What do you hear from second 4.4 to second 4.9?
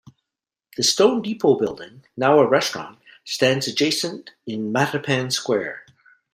in